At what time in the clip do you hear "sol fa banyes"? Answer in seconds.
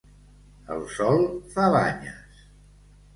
0.93-2.41